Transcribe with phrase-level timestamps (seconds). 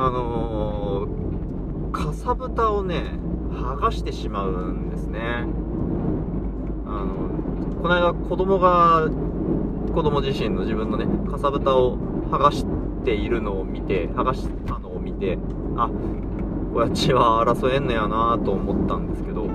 [0.00, 3.18] あのー、かさぶたをね
[3.50, 5.44] 剥がしてしまうんですね。
[6.86, 7.28] あの
[7.82, 9.08] この間子供が
[9.92, 11.98] 子供自身の自分のねかさぶたを
[12.30, 12.64] 剥がし
[13.04, 15.36] ているのを見て剥がしたのを見て
[15.76, 15.90] あ
[16.72, 19.48] こやちは争えんのやなと思ったんですけどい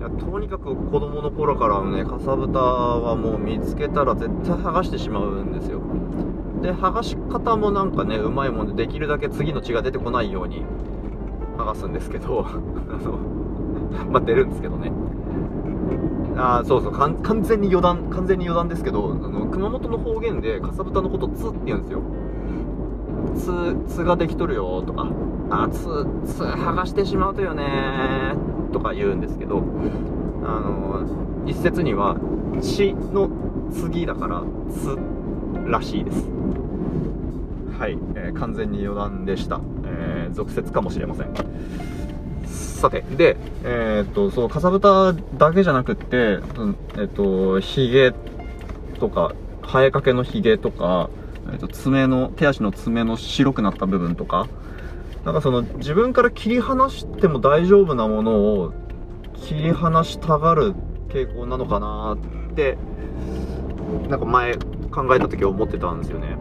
[0.00, 5.82] やとにかく子供の頃からのねかさぶたはもう見つけたら絶対剥がしてしまうんですよ。
[6.62, 10.64] で剥がし方もなんかねうまいもんでできるだけ次の血が出てこないように
[11.56, 12.46] 剥がすんですけど
[14.10, 14.92] まあ出るんですけどね。
[16.36, 22.00] ああそうそう完全に余談完全に余談ですけどあの熊本の方言でかさぶたのこと「つ」って言うんですよ
[23.34, 25.08] 「つ」「つ」ができとるよとか
[25.50, 25.78] 「あつ」
[26.24, 28.36] 「つ」剥がしてしまうとよね
[28.72, 29.64] とか言うんですけど
[30.44, 31.00] あの
[31.44, 32.16] 一説には
[32.62, 33.28] 「血」の
[33.72, 34.96] 次だから「つ」
[35.68, 36.24] らしいです。
[37.78, 41.28] はい、えー、完全に余談でした、えー、俗説かもしれません。
[42.46, 46.38] さて、で、えー、っと、そう、かさぶただけじゃなくって、
[46.96, 48.12] えっと、髭
[48.98, 51.10] とか、生えかけの髭とか、
[51.52, 54.48] えっと、爪の、手足の爪の白くなった部分とか、
[55.24, 58.72] なんかその、自分から切り離しても大丈夫なものを、
[59.34, 60.74] 切り離したがる
[61.08, 62.76] 傾向なのかなって、
[64.08, 64.56] なんか前
[64.98, 66.36] 考えた時は思ってたんですよね。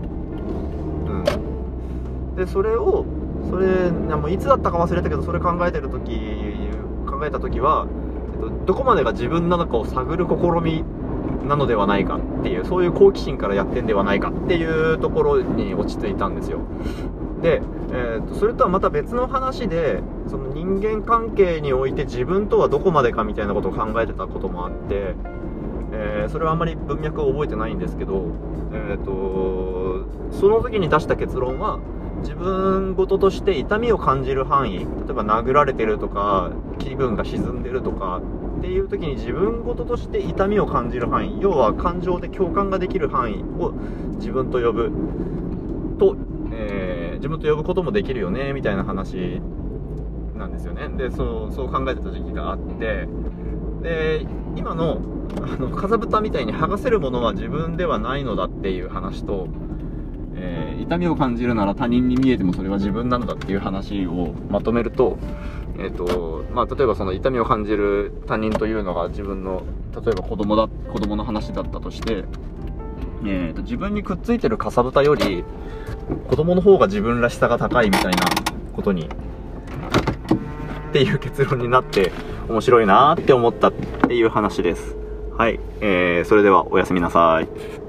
[1.08, 2.36] うん。
[2.36, 3.06] で、それを、
[3.50, 6.20] それもういつだったか忘れたけどそれ考えてる時
[7.06, 7.88] 考えた時は、
[8.34, 10.84] えっと、どこまでが自分なのかを探る試み
[11.48, 16.60] なのではないかっていうそういう好奇心からやってんではないかっていうところに落ち着いたんですよ
[17.42, 17.62] で、
[17.92, 25.16] えーと、それとはまた別の話でその人間関係において自分とはどこまでかみたいなことを考えてたこともあって、
[25.92, 28.32] えー、それはあんまり文脈を覚えてないんですけど、
[28.74, 29.78] えーと
[30.32, 31.80] その時に出した結論は
[32.22, 38.22] 自分事として痛みを感じる範囲例えば殴られてるとか気分が沈んでるとか
[38.58, 43.72] っていう時に自分事として痛みを感じる範囲要は感情で共感ができる範囲を
[44.16, 44.92] 自分と呼ぶ
[46.00, 46.18] と、
[46.52, 49.42] えー、自分と呼ぶこともできるよねみたいな話
[50.36, 50.88] なんですよね。
[50.90, 53.08] でそうそう考えてた時期があって
[53.88, 54.26] で
[54.56, 55.02] 今の
[55.42, 59.48] あのかさぶたみたいに剥がせるものは自分ではないのだっていう話と
[60.40, 65.18] えー、痛みを感じるなら他人に見えてもそれは自分なのだっていう話をまとめると、
[65.80, 69.64] え、ー、と、まあ、例えばその痛みを感じる他人というのが自分の、
[69.96, 72.24] 例えば子供だ、子供の話だったとして、
[73.26, 75.44] えーと、自分にくっついてるかさぶたより
[76.30, 78.20] 子供の方が自分らしさが高いみたいな
[78.76, 79.10] ことに
[80.90, 82.12] っていう結論になって
[82.50, 84.96] 面白いなって思ったっていう話です。
[85.38, 87.87] はい、えー、それではおやすみなさい。